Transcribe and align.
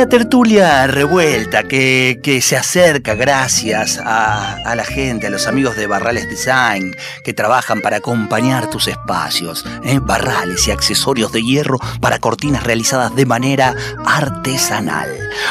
La 0.00 0.08
tertulia 0.08 0.86
revuelta 0.86 1.64
que, 1.64 2.20
que 2.22 2.40
se 2.40 2.56
acerca 2.56 3.14
gracias 3.14 4.00
a, 4.02 4.74
la 4.74 4.82
gente, 4.82 5.26
a 5.26 5.30
los 5.30 5.46
amigos 5.46 5.76
de 5.76 5.86
Barrales 5.86 6.26
Design 6.26 6.96
que 7.22 7.34
trabajan 7.34 7.82
para 7.82 7.98
acompañar 7.98 8.70
tus 8.70 8.88
espacios. 8.88 9.62
¿eh? 9.84 9.98
Barrales 10.00 10.66
y 10.66 10.70
accesorios 10.70 11.32
de 11.32 11.42
hierro 11.42 11.78
para 12.00 12.18
cortinas 12.18 12.64
realizadas 12.64 13.14
de 13.14 13.26
manera 13.26 13.74
artesanal. 14.06 15.10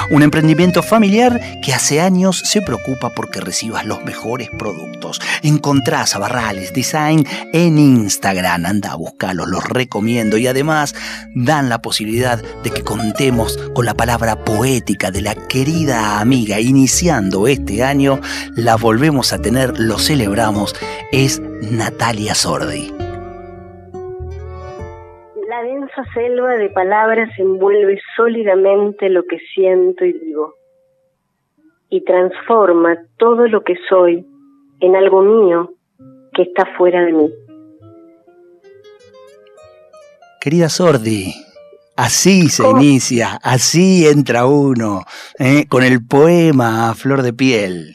Un 0.09 0.23
emprendimiento 0.23 0.81
familiar 0.81 1.39
que 1.63 1.73
hace 1.75 2.01
años 2.01 2.41
se 2.43 2.63
preocupa 2.63 3.11
porque 3.11 3.41
recibas 3.41 3.85
los 3.85 4.03
mejores 4.03 4.49
productos. 4.57 5.21
Encontrás 5.43 6.15
a 6.15 6.19
Barrales 6.19 6.73
Design 6.73 7.23
en 7.53 7.77
Instagram. 7.77 8.65
Anda 8.65 8.93
a 8.93 8.95
buscarlos, 8.95 9.47
los 9.47 9.63
recomiendo 9.63 10.37
y 10.37 10.47
además 10.47 10.95
dan 11.35 11.69
la 11.69 11.83
posibilidad 11.83 12.41
de 12.63 12.71
que 12.71 12.83
contemos 12.83 13.59
con 13.75 13.85
la 13.85 13.93
palabra 13.93 14.38
poética 14.45 15.11
de 15.11 15.21
la 15.21 15.35
querida 15.35 16.19
amiga 16.19 16.59
iniciando 16.59 17.47
este 17.47 17.83
año, 17.83 18.19
la 18.55 18.75
volvemos 18.75 19.33
a 19.33 19.41
tener, 19.41 19.79
lo 19.79 19.97
celebramos, 19.97 20.75
es 21.11 21.39
Natalia 21.39 22.35
Sordi. 22.35 22.91
La 25.49 25.63
densa 25.63 26.03
selva 26.13 26.53
de 26.53 26.69
palabras 26.69 27.29
envuelve 27.37 27.99
sólidamente 28.15 29.09
lo 29.09 29.23
que 29.23 29.39
siento 29.53 30.05
y 30.05 30.13
digo 30.13 30.59
y 31.89 32.03
transforma 32.03 32.97
todo 33.17 33.47
lo 33.47 33.63
que 33.63 33.75
soy 33.89 34.25
en 34.79 34.95
algo 34.95 35.21
mío 35.21 35.73
que 36.33 36.43
está 36.43 36.65
fuera 36.77 37.03
de 37.03 37.13
mí. 37.13 37.29
Querida 40.39 40.69
Sordi, 40.69 41.33
Así 41.99 42.47
se 42.47 42.65
inicia, 42.65 43.41
así 43.43 44.07
entra 44.07 44.45
uno, 44.45 45.03
¿eh? 45.37 45.65
con 45.67 45.83
el 45.83 46.01
poema 46.01 46.89
a 46.89 46.95
flor 46.95 47.23
de 47.23 47.33
piel. 47.33 47.93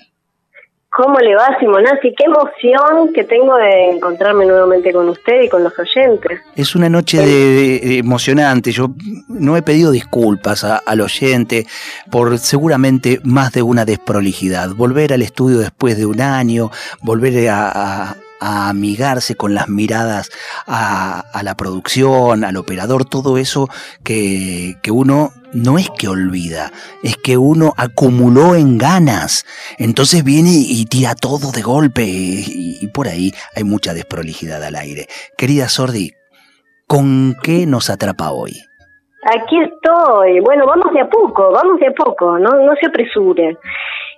¿Cómo 0.91 1.19
le 1.21 1.35
va, 1.35 1.57
Simonazzi? 1.59 2.15
Qué 2.15 2.25
emoción 2.25 3.15
que 3.15 3.25
tengo 3.25 3.57
de 3.57 3.93
encontrarme 3.93 4.45
nuevamente 4.45 4.93
con 4.93 5.09
usted 5.09 5.45
y 5.45 5.49
con 5.49 5.65
los 5.65 5.73
oyentes. 5.79 6.39
Es 6.55 6.77
una 6.77 6.91
noche 6.91 7.19
de, 7.19 7.81
de 7.81 7.99
emocionante. 7.99 8.73
Yo 8.73 8.91
no 9.29 9.57
he 9.57 9.63
pedido 9.63 9.91
disculpas 9.91 10.65
a, 10.65 10.77
al 10.77 11.01
oyente 11.01 11.67
por 12.11 12.37
seguramente 12.39 13.21
más 13.25 13.53
de 13.53 13.63
una 13.63 13.87
desprolijidad. 13.87 14.69
Volver 14.75 15.15
al 15.15 15.23
estudio 15.23 15.61
después 15.61 15.97
de 15.97 16.05
un 16.05 16.21
año, 16.21 16.71
volver 17.01 17.49
a, 17.49 17.71
a 18.11 18.17
a 18.45 18.69
amigarse 18.69 19.37
con 19.37 19.55
las 19.55 19.69
miradas 19.69 20.31
a, 20.67 21.21
a, 21.33 21.43
la 21.43 21.55
producción, 21.55 22.45
al 22.45 22.59
operador, 22.59 23.07
todo 23.07 23.39
eso 23.39 23.69
que, 24.05 24.77
que 24.83 24.91
uno 24.91 25.31
no 25.55 25.79
es 25.79 25.89
que 25.89 26.09
olvida, 26.09 26.71
es 27.03 27.17
que 27.17 27.39
uno 27.39 27.73
acumuló 27.79 28.55
en 28.55 28.77
ganas. 28.77 29.47
Entonces 29.79 30.25
viene 30.25 30.51
y 30.53 30.85
tira 30.85 31.15
todo 31.15 31.53
de 31.53 31.63
golpe 31.63 32.03
y, 32.05 32.77
y 32.83 32.87
por 32.89 33.09
ahí 33.09 33.33
hay 33.57 33.65
mucha 33.65 33.95
desprolijidad 33.95 34.63
al 34.63 34.77
aire. 34.77 35.07
Querida 35.39 35.71
Sordi, 35.71 36.13
¿con 36.87 37.37
qué 37.43 37.67
nos 37.67 37.89
atrapa 37.89 38.31
hoy? 38.31 38.61
Aquí 39.25 39.57
estoy. 39.59 40.41
Bueno, 40.41 40.67
vamos 40.67 40.93
de 40.93 41.01
a 41.01 41.09
poco, 41.09 41.51
vamos 41.51 41.81
de 41.81 41.87
a 41.87 41.93
poco, 41.93 42.39
no, 42.39 42.51
no 42.61 42.75
se 42.79 42.87
apresure. 42.87 43.57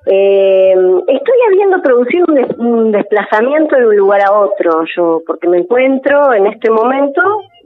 Eh, 0.09 0.72
estoy 1.09 1.39
habiendo 1.49 1.83
producido 1.83 2.27
un, 2.28 2.34
des 2.37 2.56
un, 2.59 2.93
desplazamiento 2.93 3.75
de 3.75 3.87
un 3.89 3.97
lugar 3.97 4.22
a 4.22 4.33
otro, 4.33 4.84
yo, 4.97 5.21
porque 5.27 5.49
me 5.49 5.59
encuentro 5.59 6.33
en 6.33 6.47
este 6.47 6.71
momento 6.71 7.21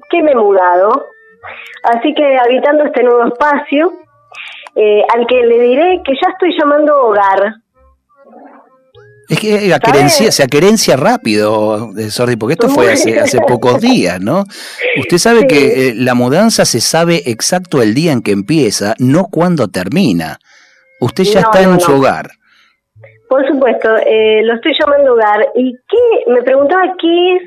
que 0.09 0.23
me 0.23 0.33
he 0.33 0.35
mudado, 0.35 1.07
así 1.83 2.15
que 2.15 2.39
habitando 2.39 2.85
este 2.85 3.03
nuevo 3.03 3.27
espacio, 3.27 3.93
eh, 4.75 5.03
al 5.15 5.27
que 5.27 5.43
le 5.43 5.61
diré 5.61 6.01
que 6.03 6.15
ya 6.15 6.33
estoy 6.33 6.57
llamando 6.59 6.97
hogar. 6.97 7.57
Es 9.29 9.39
que 9.39 9.75
aquerencia, 9.75 10.33
se 10.33 10.43
aquerencia 10.43 10.97
rápido, 10.97 11.91
Sordi, 12.09 12.37
porque 12.37 12.55
esto 12.55 12.71
fue 12.71 12.91
hace, 12.91 13.21
hace 13.21 13.39
pocos 13.47 13.83
días, 13.83 14.19
¿no? 14.19 14.45
Usted 14.99 15.19
sabe 15.19 15.41
sí. 15.41 15.47
que 15.47 15.89
eh, 15.89 15.95
la 15.95 16.15
mudanza 16.15 16.65
se 16.65 16.81
sabe 16.81 17.23
exacto 17.27 17.83
el 17.83 17.93
día 17.93 18.13
en 18.13 18.23
que 18.23 18.33
empieza, 18.33 18.95
no 18.99 19.27
cuándo 19.27 19.69
termina. 19.69 20.39
Usted 21.01 21.25
ya 21.25 21.41
no, 21.41 21.47
está 21.47 21.63
en 21.63 21.71
no, 21.73 21.81
su 21.81 21.93
hogar. 21.93 22.27
Por 23.29 23.47
supuesto, 23.47 23.97
eh, 24.07 24.43
lo 24.43 24.55
estoy 24.55 24.73
llamando 24.79 25.15
hogar. 25.15 25.49
¿Y 25.55 25.73
qué? 25.89 26.31
Me 26.31 26.43
preguntaba 26.43 26.95
qué 26.99 27.37
es 27.37 27.43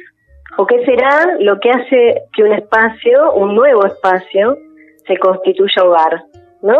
o 0.58 0.66
qué 0.66 0.84
será 0.86 1.38
lo 1.40 1.59
que 1.59 1.69
hace 1.72 2.24
que 2.34 2.44
un 2.44 2.53
espacio, 2.53 3.34
un 3.34 3.56
nuevo 3.56 3.86
espacio, 3.86 4.58
se 5.08 5.18
constituya 5.18 5.84
hogar, 5.84 6.24
¿no? 6.62 6.80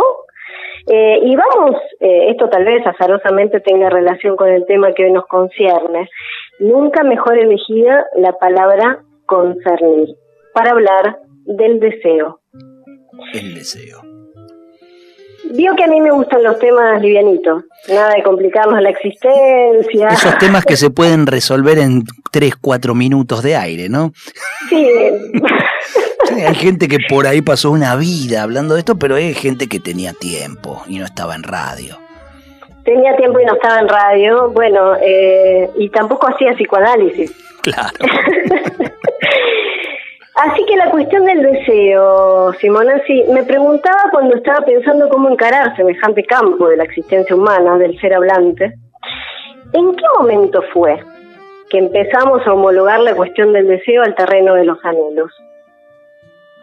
Eh, 0.88 1.20
y 1.24 1.36
vamos, 1.36 1.76
eh, 2.00 2.30
esto 2.32 2.50
tal 2.50 2.66
vez 2.66 2.86
azarosamente 2.86 3.62
tenga 3.62 3.90
relación 3.90 4.36
con 4.36 4.50
el 4.50 4.66
tema 4.66 4.94
que 4.94 5.06
hoy 5.06 5.12
nos 5.12 5.26
concierne. 5.28 6.10
Nunca 6.60 7.04
mejor 7.04 7.38
elegida 7.38 8.06
la 8.16 8.34
palabra 8.34 9.00
concernir 9.26 10.16
para 10.54 10.72
hablar 10.72 11.20
del 11.46 11.80
deseo. 11.80 12.40
El 13.34 13.56
deseo. 13.56 14.13
Vio 15.56 15.76
que 15.76 15.84
a 15.84 15.88
mí 15.88 16.02
me 16.02 16.10
gustan 16.10 16.42
los 16.42 16.58
temas 16.58 17.00
livianitos, 17.00 17.66
nada 17.88 18.16
de 18.16 18.24
complicarnos 18.24 18.82
la 18.82 18.90
existencia. 18.90 20.08
Esos 20.10 20.36
temas 20.40 20.66
que 20.66 20.76
se 20.78 20.90
pueden 20.90 21.28
resolver 21.28 21.78
en 21.78 22.06
3, 22.32 22.56
4 22.60 22.96
minutos 22.96 23.44
de 23.44 23.56
aire, 23.56 23.88
¿no? 23.88 24.12
Sí. 24.70 24.90
sí. 26.26 26.42
Hay 26.42 26.56
gente 26.56 26.88
que 26.88 26.98
por 27.08 27.28
ahí 27.28 27.44
pasó 27.44 27.70
una 27.70 27.96
vida 27.96 28.42
hablando 28.42 28.74
de 28.74 28.80
esto, 28.80 28.98
pero 28.98 29.14
hay 29.14 29.36
gente 29.36 29.68
que 29.68 29.80
tenía 29.80 30.14
tiempo 30.14 30.82
y 30.88 30.98
no 30.98 31.06
estaba 31.06 31.36
en 31.36 31.44
radio. 31.44 32.00
Tenía 32.84 33.16
tiempo 33.16 33.40
y 33.40 33.46
no 33.46 33.54
estaba 33.54 33.80
en 33.80 33.88
radio, 33.88 34.50
bueno, 34.50 34.96
eh, 35.00 35.70
y 35.78 35.88
tampoco 35.90 36.30
hacía 36.30 36.54
psicoanálisis. 36.56 37.32
Claro. 37.62 37.94
Así 40.36 40.66
que 40.66 40.76
la 40.76 40.90
cuestión 40.90 41.26
del 41.26 41.44
deseo, 41.44 42.54
Simonazzi, 42.54 43.26
me 43.32 43.44
preguntaba 43.44 44.10
cuando 44.12 44.36
estaba 44.36 44.66
pensando 44.66 45.08
cómo 45.08 45.30
encarar 45.30 45.76
semejante 45.76 46.24
campo 46.24 46.68
de 46.68 46.78
la 46.78 46.86
existencia 46.86 47.36
humana, 47.36 47.78
del 47.78 48.00
ser 48.00 48.16
hablante, 48.16 48.74
¿en 49.74 49.96
qué 49.96 50.04
momento 50.18 50.64
fue 50.74 51.00
que 51.70 51.78
empezamos 51.78 52.46
a 52.48 52.54
homologar 52.54 53.00
la 53.02 53.14
cuestión 53.14 53.54
del 53.54 53.68
deseo 53.68 54.02
al 54.02 54.16
terreno 54.16 54.56
de 54.56 54.66
los 54.66 54.84
anhelos? 54.84 55.32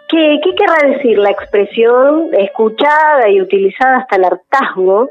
¿Qué, 0.09 0.41
qué 0.42 0.54
querrá 0.56 0.97
decir 0.97 1.19
la 1.19 1.30
expresión 1.30 2.30
escuchada 2.32 3.28
y 3.28 3.41
utilizada 3.41 3.98
hasta 3.98 4.16
el 4.16 4.25
hartazgo 4.25 5.09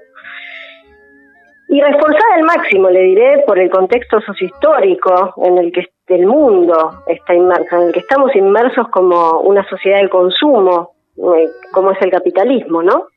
y 1.69 1.80
reforzada 1.80 2.36
al 2.36 2.44
máximo, 2.44 2.90
le 2.90 3.03
diré, 3.03 3.44
por 3.46 3.59
el 3.59 3.69
contexto 3.69 4.19
sociohistórico 4.22 5.36
en 5.46 5.59
el 5.59 5.72
que 5.72 5.81
el 6.16 6.25
mundo 6.25 7.03
está 7.08 7.34
inmerso, 7.34 7.75
en 7.75 7.88
el 7.88 7.94
que 7.94 8.00
estamos 8.00 8.36
inmersos 8.36 8.88
como 8.90 9.42
una 9.42 9.68
sociedad 9.70 10.02
de 10.02 10.09
consumo, 10.09 10.94
eh, 11.18 11.47
como 11.72 11.92
es 11.92 12.02
el 12.02 12.12
capitalismo, 12.12 12.81
¿no? 12.84 13.08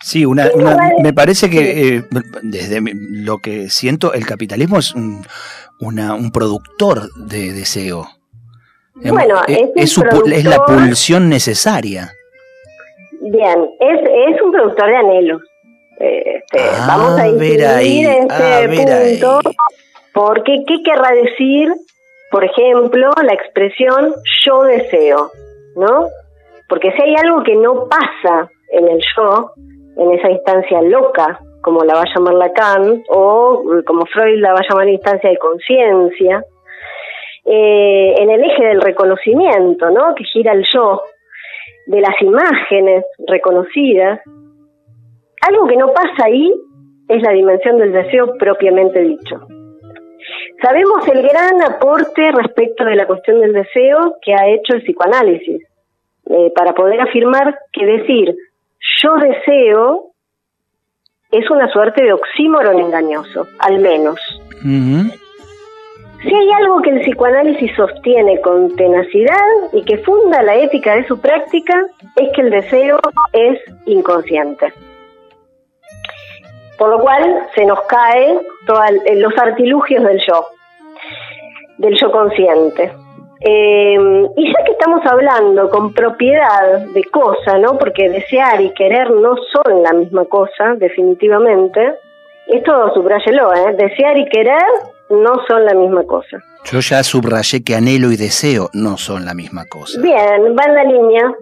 Sí, 0.00 0.24
una, 0.24 0.48
una, 0.54 0.76
me 1.02 1.12
parece 1.12 1.50
que 1.50 1.96
eh, 1.96 2.02
desde 2.42 2.80
lo 2.94 3.38
que 3.38 3.68
siento, 3.68 4.12
el 4.12 4.24
capitalismo 4.26 4.78
es 4.78 4.94
un, 4.94 5.24
una, 5.80 6.14
un 6.14 6.30
productor 6.30 7.12
de 7.16 7.52
deseo. 7.52 8.06
Bueno, 8.94 9.40
es, 9.46 9.58
es, 9.58 9.70
es, 9.76 9.92
su, 9.92 10.02
es 10.02 10.44
la 10.44 10.64
pulsión 10.64 11.28
necesaria. 11.28 12.12
Bien, 13.20 13.70
es, 13.80 14.00
es 14.34 14.42
un 14.42 14.52
productor 14.52 14.88
de 14.88 14.96
anhelos. 14.96 15.42
Este, 15.98 16.60
ah, 16.60 16.84
vamos 16.86 17.20
a 17.20 17.28
ver 17.32 17.64
ahí, 17.66 18.04
este 18.04 18.26
ah, 18.30 18.60
punto, 18.68 18.92
ahí. 18.92 19.56
porque 20.14 20.58
¿qué 20.66 20.76
querrá 20.84 21.10
decir, 21.10 21.68
por 22.30 22.44
ejemplo, 22.44 23.10
la 23.22 23.32
expresión 23.32 24.14
yo 24.44 24.62
deseo? 24.62 25.30
¿No? 25.76 26.06
Porque 26.68 26.92
si 26.92 27.02
hay 27.02 27.14
algo 27.16 27.42
que 27.42 27.56
no 27.56 27.88
pasa 27.88 28.50
en 28.72 28.88
el 28.88 29.00
yo, 29.16 29.52
en 29.96 30.12
esa 30.12 30.30
instancia 30.30 30.82
loca, 30.82 31.40
como 31.62 31.84
la 31.84 31.94
va 31.94 32.02
a 32.02 32.14
llamar 32.14 32.34
Lacan, 32.34 33.02
o 33.08 33.62
como 33.86 34.06
Freud 34.06 34.40
la 34.40 34.52
va 34.52 34.60
a 34.60 34.68
llamar 34.68 34.88
instancia 34.88 35.30
de 35.30 35.38
conciencia, 35.38 36.44
eh, 37.44 38.14
en 38.18 38.30
el 38.30 38.44
eje 38.44 38.64
del 38.66 38.80
reconocimiento, 38.80 39.90
¿no? 39.90 40.14
Que 40.14 40.24
gira 40.24 40.52
el 40.52 40.64
yo, 40.72 41.02
de 41.86 42.00
las 42.00 42.20
imágenes 42.20 43.04
reconocidas, 43.26 44.20
algo 45.48 45.66
que 45.66 45.76
no 45.76 45.92
pasa 45.92 46.26
ahí 46.26 46.52
es 47.08 47.22
la 47.22 47.32
dimensión 47.32 47.78
del 47.78 47.92
deseo 47.92 48.36
propiamente 48.38 49.00
dicho. 49.00 49.46
Sabemos 50.60 51.06
el 51.08 51.22
gran 51.22 51.62
aporte 51.62 52.32
respecto 52.32 52.84
de 52.84 52.96
la 52.96 53.06
cuestión 53.06 53.40
del 53.40 53.52
deseo 53.52 54.16
que 54.22 54.34
ha 54.34 54.48
hecho 54.48 54.74
el 54.74 54.82
psicoanálisis, 54.82 55.62
eh, 56.30 56.52
para 56.54 56.74
poder 56.74 57.00
afirmar 57.00 57.58
que 57.72 57.86
decir 57.86 58.36
yo 59.02 59.14
deseo 59.16 60.10
es 61.30 61.50
una 61.50 61.70
suerte 61.70 62.02
de 62.02 62.12
oxímoron 62.12 62.78
engañoso, 62.80 63.46
al 63.58 63.78
menos. 63.78 64.18
Si 66.22 66.34
hay 66.34 66.50
algo 66.60 66.82
que 66.82 66.90
el 66.90 67.00
psicoanálisis 67.02 67.70
sostiene 67.76 68.40
con 68.40 68.74
tenacidad 68.74 69.72
y 69.72 69.82
que 69.84 69.98
funda 69.98 70.42
la 70.42 70.56
ética 70.56 70.96
de 70.96 71.06
su 71.06 71.20
práctica, 71.20 71.86
es 72.16 72.28
que 72.34 72.40
el 72.42 72.50
deseo 72.50 72.98
es 73.32 73.60
inconsciente. 73.86 74.72
Por 76.78 76.90
lo 76.90 77.00
cual 77.00 77.48
se 77.54 77.66
nos 77.66 77.80
cae 77.82 78.38
todos 78.66 78.84
los 79.16 79.36
artilugios 79.36 80.04
del 80.04 80.20
yo, 80.26 80.46
del 81.78 81.98
yo 81.98 82.10
consciente. 82.10 82.92
Eh, 83.40 83.96
y 84.36 84.52
ya 84.52 84.64
que 84.64 84.72
estamos 84.72 85.04
hablando 85.06 85.70
con 85.70 85.92
propiedad 85.92 86.80
de 86.92 87.04
cosa, 87.04 87.58
¿no? 87.58 87.78
Porque 87.78 88.08
desear 88.08 88.60
y 88.60 88.70
querer 88.70 89.10
no 89.10 89.36
son 89.52 89.82
la 89.82 89.92
misma 89.92 90.24
cosa, 90.24 90.74
definitivamente. 90.76 91.94
Esto 92.48 92.92
subrayelo, 92.94 93.54
¿eh? 93.54 93.74
Desear 93.76 94.18
y 94.18 94.28
querer 94.28 94.64
no 95.10 95.46
son 95.46 95.64
la 95.64 95.74
misma 95.74 96.04
cosa. 96.04 96.38
Yo 96.64 96.80
ya 96.80 97.02
subrayé 97.02 97.62
que 97.62 97.74
anhelo 97.74 98.10
y 98.10 98.16
deseo 98.16 98.70
no 98.72 98.96
son 98.96 99.24
la 99.24 99.34
misma 99.34 99.64
cosa. 99.66 100.00
Bien, 100.00 100.56
va 100.56 100.64
en 100.64 100.74
la 100.74 100.84
línea. 100.84 101.34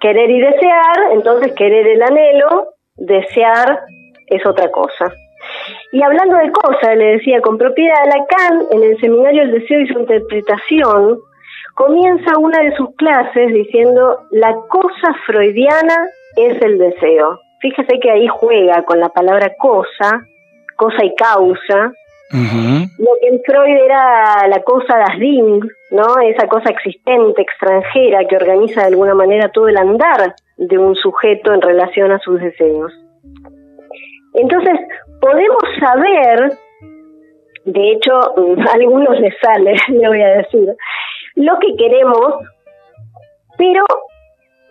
Querer 0.00 0.30
y 0.30 0.40
desear, 0.40 1.12
entonces 1.12 1.52
querer 1.52 1.86
el 1.86 2.02
anhelo, 2.02 2.74
desear 2.96 3.80
es 4.26 4.44
otra 4.46 4.70
cosa. 4.70 5.12
Y 5.92 6.02
hablando 6.02 6.36
de 6.36 6.50
cosas, 6.50 6.96
le 6.96 7.16
decía 7.16 7.40
con 7.40 7.58
propiedad, 7.58 8.04
Lacan 8.06 8.66
en 8.72 8.82
el 8.82 9.00
seminario 9.00 9.42
El 9.42 9.52
deseo 9.52 9.80
y 9.80 9.88
su 9.88 9.98
interpretación 9.98 11.18
comienza 11.74 12.38
una 12.38 12.62
de 12.62 12.74
sus 12.76 12.94
clases 12.96 13.52
diciendo 13.52 14.20
la 14.30 14.54
cosa 14.68 15.14
freudiana 15.26 16.06
es 16.36 16.60
el 16.62 16.78
deseo. 16.78 17.40
Fíjese 17.60 17.98
que 18.00 18.10
ahí 18.10 18.26
juega 18.28 18.82
con 18.84 19.00
la 19.00 19.08
palabra 19.10 19.52
cosa, 19.58 20.20
cosa 20.76 21.04
y 21.04 21.14
causa. 21.14 21.92
Lo 22.98 23.10
que 23.20 23.28
en 23.28 23.40
Freud 23.44 23.84
era 23.84 24.48
la 24.48 24.60
cosa 24.62 24.98
das 24.98 25.18
Ding, 25.18 25.62
¿no? 25.90 26.18
Esa 26.18 26.48
cosa 26.48 26.70
existente, 26.70 27.40
extranjera, 27.40 28.26
que 28.26 28.36
organiza 28.36 28.80
de 28.80 28.88
alguna 28.88 29.14
manera 29.14 29.50
todo 29.50 29.68
el 29.68 29.76
andar 29.76 30.34
de 30.56 30.78
un 30.78 30.96
sujeto 30.96 31.54
en 31.54 31.62
relación 31.62 32.10
a 32.10 32.18
sus 32.18 32.40
deseos. 32.40 32.92
Entonces, 34.36 34.78
podemos 35.20 35.62
saber, 35.80 36.52
de 37.64 37.92
hecho, 37.92 38.12
a 38.14 38.74
algunos 38.74 39.18
les 39.18 39.34
sale, 39.40 39.74
le 39.88 40.08
voy 40.08 40.22
a 40.22 40.36
decir, 40.36 40.68
lo 41.36 41.58
que 41.58 41.74
queremos, 41.76 42.34
pero 43.56 43.84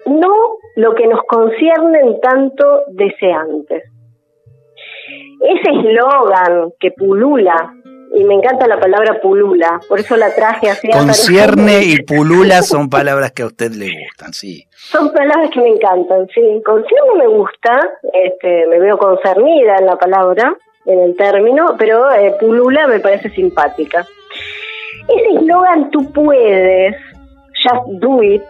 no 0.06 0.34
lo 0.76 0.94
que 0.94 1.08
nos 1.08 1.22
concierne 1.24 2.00
en 2.00 2.22
tanto 2.22 2.82
deseantes. 2.90 3.84
Ese 5.42 5.72
eslogan 5.72 6.72
que 6.80 6.92
pulula, 6.92 7.74
y 8.14 8.24
me 8.24 8.36
encanta 8.36 8.68
la 8.68 8.80
palabra 8.80 9.20
pulula, 9.22 9.80
por 9.88 10.00
eso 10.00 10.16
la 10.16 10.34
traje 10.34 10.70
así. 10.70 10.90
Concierne 10.90 11.84
y 11.84 12.02
pulula 12.04 12.62
son 12.62 12.90
palabras 12.90 13.32
que 13.32 13.44
a 13.44 13.48
usted 13.48 13.72
le 13.72 13.92
gustan, 14.06 14.34
sí. 14.34 14.66
Son 14.72 15.12
palabras 15.12 15.50
que 15.52 15.60
me 15.60 15.70
encantan, 15.70 16.28
sí. 16.34 16.62
Concierne 16.66 17.16
me 17.18 17.28
gusta, 17.28 17.80
este, 18.14 18.68
me 18.68 18.80
veo 18.80 18.98
concernida 18.98 19.78
en 19.78 19.86
la 19.86 19.98
palabra, 19.98 20.56
en 20.86 21.00
el 21.00 21.16
término, 21.18 21.76
pero 21.78 22.12
eh, 22.12 22.36
pulula 22.40 22.88
me 22.88 23.00
parece 23.00 23.30
simpática. 23.32 24.06
Ese 25.08 25.38
eslogan, 25.38 25.90
tú 25.92 26.12
puedes, 26.12 26.96
just 27.64 27.88
do 28.00 28.24
it, 28.24 28.44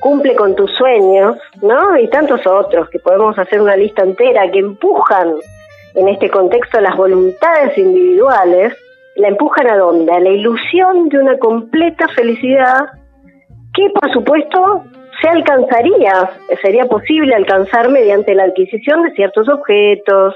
cumple 0.00 0.34
con 0.34 0.54
tus 0.56 0.70
sueños, 0.76 1.36
¿no? 1.60 1.96
Y 1.96 2.08
tantos 2.08 2.46
otros, 2.46 2.88
que 2.90 2.98
podemos 2.98 3.38
hacer 3.38 3.60
una 3.60 3.76
lista 3.76 4.02
entera, 4.02 4.50
que 4.50 4.58
empujan 4.58 5.34
en 5.94 6.08
este 6.08 6.30
contexto 6.30 6.80
las 6.80 6.96
voluntades 6.96 7.76
individuales, 7.76 8.74
la 9.16 9.28
empujan 9.28 9.70
a 9.70 9.76
dónde? 9.76 10.12
A 10.12 10.20
la 10.20 10.30
ilusión 10.30 11.08
de 11.08 11.18
una 11.18 11.38
completa 11.38 12.08
felicidad 12.08 12.86
que, 13.74 13.88
por 14.00 14.12
supuesto, 14.12 14.84
se 15.20 15.28
alcanzaría, 15.28 16.30
sería 16.60 16.86
posible 16.86 17.34
alcanzar 17.34 17.88
mediante 17.90 18.34
la 18.34 18.44
adquisición 18.44 19.02
de 19.02 19.12
ciertos 19.12 19.48
objetos, 19.48 20.34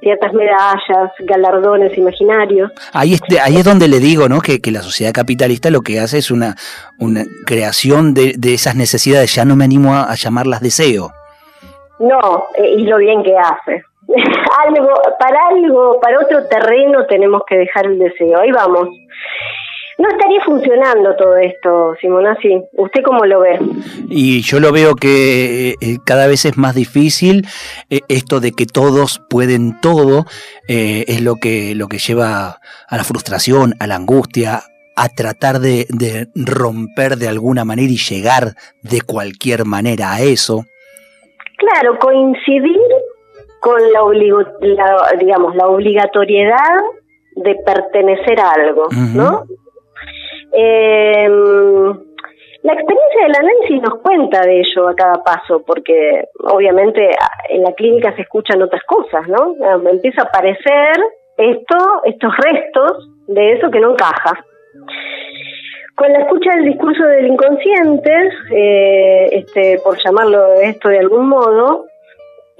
ciertas 0.00 0.32
medallas, 0.32 1.12
galardones 1.20 1.96
imaginarios. 1.96 2.70
Ahí 2.92 3.14
es, 3.14 3.20
ahí 3.42 3.56
es 3.56 3.64
donde 3.64 3.88
le 3.88 3.98
digo, 3.98 4.28
¿no? 4.28 4.40
Que, 4.40 4.60
la 4.70 4.82
sociedad 4.82 5.12
capitalista 5.12 5.70
lo 5.70 5.82
que 5.82 6.00
hace 6.00 6.18
es 6.18 6.30
una, 6.30 6.56
una 6.98 7.24
creación 7.46 8.14
de, 8.14 8.34
esas 8.42 8.76
necesidades. 8.76 9.34
Ya 9.34 9.44
no 9.44 9.56
me 9.56 9.64
animo 9.64 9.94
a, 9.94 10.14
llamarlas 10.14 10.60
deseo. 10.60 11.10
No, 11.98 12.46
eh, 12.56 12.74
y 12.78 12.84
lo 12.84 12.98
bien 12.98 13.22
que 13.22 13.36
hace. 13.36 13.84
algo, 14.66 14.94
para 15.18 15.38
algo, 15.48 16.00
para 16.00 16.18
otro 16.20 16.46
terreno 16.48 17.06
tenemos 17.06 17.42
que 17.46 17.56
dejar 17.56 17.86
el 17.86 17.98
deseo. 17.98 18.40
Ahí 18.40 18.50
vamos. 18.50 18.88
No 19.98 20.08
estaría 20.08 20.42
funcionando 20.46 21.14
todo 21.14 21.36
esto, 21.36 21.94
Simonazzi. 22.00 22.62
¿Usted 22.72 23.02
cómo 23.04 23.26
lo 23.26 23.40
ve? 23.40 23.58
Y 24.08 24.40
yo 24.40 24.58
lo 24.58 24.72
veo 24.72 24.94
que 24.94 25.74
eh, 25.78 25.98
cada 26.06 26.26
vez 26.26 26.46
es 26.46 26.56
más 26.56 26.74
difícil. 26.74 27.46
Eh, 27.90 28.00
esto 28.08 28.40
de 28.40 28.52
que 28.52 28.64
todos 28.64 29.20
pueden 29.28 29.78
todo 29.82 30.24
eh, 30.68 31.04
es 31.06 31.20
lo 31.20 31.34
que, 31.36 31.74
lo 31.74 31.88
que 31.88 31.98
lleva 31.98 32.60
a 32.88 32.96
la 32.96 33.04
frustración, 33.04 33.74
a 33.78 33.86
la 33.86 33.96
angustia, 33.96 34.62
a 34.96 35.08
tratar 35.10 35.60
de, 35.60 35.86
romper 36.34 37.16
de 37.16 37.28
alguna 37.28 37.66
manera 37.66 37.92
y 37.92 37.98
llegar 37.98 38.54
de 38.82 39.02
cualquier 39.02 39.66
manera 39.66 40.14
a 40.14 40.22
eso. 40.22 40.64
Claro, 41.58 41.98
coincidir 41.98 42.80
con 43.60 43.80
la, 43.92 45.18
digamos, 45.18 45.54
la 45.54 45.66
obligatoriedad 45.68 46.80
de 47.36 47.54
pertenecer 47.64 48.40
a 48.40 48.50
algo, 48.50 48.88
¿no? 49.14 49.44
Eh, 50.52 51.28
la 52.62 52.74
experiencia 52.74 53.22
del 53.22 53.36
análisis 53.36 53.82
nos 53.82 54.00
cuenta 54.00 54.42
de 54.42 54.60
ello 54.60 54.88
a 54.88 54.94
cada 54.94 55.22
paso, 55.22 55.62
porque 55.66 56.24
obviamente 56.44 57.08
en 57.48 57.62
la 57.62 57.72
clínica 57.72 58.14
se 58.16 58.22
escuchan 58.22 58.60
otras 58.60 58.82
cosas, 58.84 59.26
¿no? 59.28 59.54
Empieza 59.88 60.22
a 60.22 60.24
aparecer 60.26 60.96
esto, 61.38 62.02
estos 62.04 62.36
restos 62.36 63.08
de 63.28 63.52
eso 63.52 63.70
que 63.70 63.80
no 63.80 63.92
encaja. 63.92 64.44
Con 65.96 66.12
la 66.12 66.20
escucha 66.20 66.50
del 66.56 66.64
discurso 66.64 67.02
del 67.04 67.28
inconsciente, 67.28 68.12
eh, 68.52 69.28
este, 69.32 69.80
por 69.82 69.96
llamarlo 70.02 70.54
esto 70.60 70.88
de 70.88 70.98
algún 70.98 71.28
modo, 71.28 71.86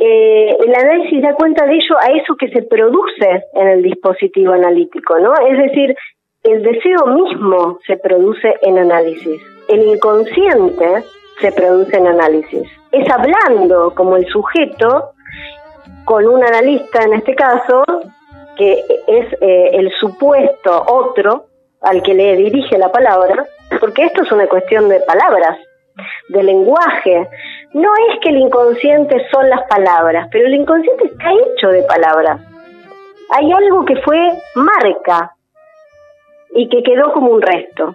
eh, 0.02 0.56
el 0.64 0.74
análisis 0.74 1.20
da 1.20 1.34
cuenta 1.34 1.66
de 1.66 1.74
ello 1.74 1.96
a 2.00 2.06
eso 2.06 2.34
que 2.34 2.48
se 2.48 2.62
produce 2.62 3.44
en 3.52 3.68
el 3.68 3.82
dispositivo 3.82 4.54
analítico, 4.54 5.18
¿no? 5.18 5.34
Es 5.46 5.58
decir, 5.58 5.94
el 6.42 6.62
deseo 6.62 7.06
mismo 7.06 7.78
se 7.86 7.98
produce 7.98 8.54
en 8.62 8.78
análisis, 8.78 9.42
el 9.68 9.82
inconsciente 9.82 11.04
se 11.40 11.52
produce 11.52 11.98
en 11.98 12.06
análisis. 12.06 12.66
Es 12.92 13.06
hablando 13.10 13.94
como 13.94 14.16
el 14.16 14.26
sujeto 14.26 15.10
con 16.06 16.26
un 16.26 16.42
analista 16.42 17.02
en 17.02 17.12
este 17.12 17.34
caso, 17.34 17.84
que 18.56 18.82
es 19.06 19.32
eh, 19.42 19.70
el 19.74 19.92
supuesto 20.00 20.82
otro 20.86 21.44
al 21.82 22.02
que 22.02 22.14
le 22.14 22.36
dirige 22.36 22.78
la 22.78 22.90
palabra, 22.90 23.44
porque 23.78 24.06
esto 24.06 24.22
es 24.22 24.32
una 24.32 24.46
cuestión 24.46 24.88
de 24.88 25.00
palabras, 25.00 25.58
de 26.30 26.42
lenguaje. 26.42 27.28
No 27.72 27.92
es 28.08 28.20
que 28.20 28.30
el 28.30 28.38
inconsciente 28.38 29.26
son 29.32 29.48
las 29.48 29.62
palabras, 29.68 30.28
pero 30.32 30.46
el 30.46 30.54
inconsciente 30.54 31.06
está 31.06 31.30
hecho 31.30 31.68
de 31.68 31.82
palabras. 31.84 32.40
Hay 33.30 33.52
algo 33.52 33.84
que 33.84 33.96
fue 33.96 34.18
marca, 34.56 35.34
y 36.54 36.68
que 36.68 36.82
quedó 36.82 37.12
como 37.12 37.30
un 37.30 37.42
resto. 37.42 37.94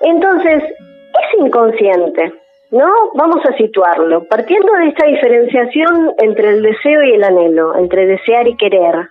Entonces, 0.00 0.62
es 0.62 1.40
inconsciente, 1.40 2.34
¿no? 2.70 2.92
Vamos 3.14 3.44
a 3.46 3.56
situarlo, 3.56 4.24
partiendo 4.24 4.72
de 4.74 4.88
esta 4.88 5.06
diferenciación 5.06 6.14
entre 6.18 6.50
el 6.50 6.62
deseo 6.62 7.02
y 7.02 7.14
el 7.14 7.24
anhelo, 7.24 7.76
entre 7.76 8.06
desear 8.06 8.46
y 8.48 8.56
querer. 8.56 9.08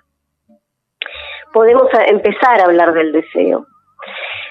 Podemos 1.54 1.88
empezar 2.08 2.60
a 2.60 2.66
hablar 2.66 2.94
del 2.94 3.14
deseo. 3.14 3.66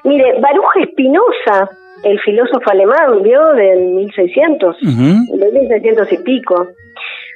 Mire, 0.04 0.40
Baruch 0.40 0.76
Espinosa, 0.76 1.70
el 2.04 2.20
filósofo 2.20 2.70
alemán, 2.70 3.22
vio 3.22 3.52
del 3.54 3.80
1600, 3.80 4.76
del 4.80 5.52
1600 5.52 6.12
y 6.12 6.18
pico, 6.18 6.68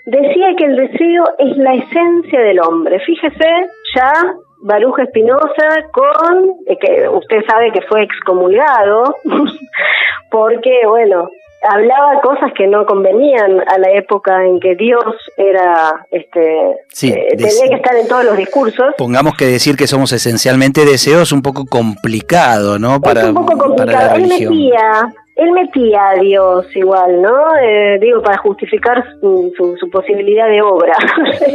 decía 0.05 0.55
que 0.57 0.65
el 0.65 0.77
deseo 0.77 1.25
es 1.39 1.57
la 1.57 1.75
esencia 1.75 2.41
del 2.41 2.61
hombre. 2.61 3.01
Fíjese, 3.01 3.67
ya 3.95 4.13
Baruja 4.61 5.05
Espinosa 5.05 5.87
con, 5.93 6.57
eh, 6.67 6.77
que 6.79 7.09
usted 7.09 7.45
sabe 7.49 7.73
que 7.73 7.83
fue 7.83 8.03
excomulgado, 8.03 9.15
porque, 10.31 10.81
bueno, 10.87 11.31
hablaba 11.63 12.21
cosas 12.21 12.53
que 12.57 12.67
no 12.67 12.87
convenían 12.87 13.61
a 13.67 13.79
la 13.79 13.91
época 13.93 14.45
en 14.45 14.61
que 14.61 14.75
Dios 14.77 15.05
era, 15.37 16.07
este, 16.11 16.71
eh, 16.71 17.37
tenía 17.37 17.69
que 17.69 17.75
estar 17.75 17.97
en 17.97 18.09
todos 18.09 18.25
los 18.25 18.37
discursos. 18.37 18.95
Pongamos 18.97 19.35
que 19.37 19.47
decir 19.47 19.77
que 19.77 19.87
somos 19.87 20.13
esencialmente 20.13 20.85
deseos 20.85 21.33
un 21.33 21.43
poco 21.43 21.65
complicado, 21.67 22.79
¿no? 22.79 23.01
Para, 23.01 23.27
un 23.27 23.35
poco 23.35 23.59
complicado. 23.59 24.17
él 24.17 24.29
metía, 24.29 25.13
él 25.37 25.53
metía 25.53 26.11
a 26.11 26.15
Dios 26.15 26.67
igual, 26.77 27.23
¿no? 27.23 27.57
Eh, 27.61 27.99
digo, 28.01 28.23
para 28.23 28.39
justificar 28.39 29.05
su, 29.21 29.53
su, 29.57 29.91
posibilidad 29.91 30.49
de 30.49 30.63
obra. 30.63 30.95